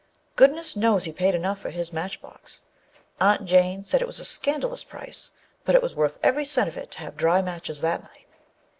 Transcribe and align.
Goodness 0.35 0.75
knows 0.75 1.03
he 1.03 1.11
paid 1.11 1.35
enough 1.35 1.59
for 1.59 1.69
his 1.69 1.93
matchbox; 1.93 2.63
Aunt 3.19 3.45
Jane 3.45 3.83
said 3.83 4.01
it 4.01 4.07
was 4.07 4.19
a 4.19 4.25
scandalous 4.25 4.83
price, 4.83 5.31
but 5.63 5.75
it 5.75 5.83
was 5.83 5.93
worth 5.93 6.17
every 6.23 6.43
cent 6.43 6.67
of 6.67 6.75
it 6.75 6.89
to 6.93 6.99
have 7.01 7.15
dry 7.15 7.43
matches 7.43 7.81
that 7.81 8.01
night. 8.01 8.25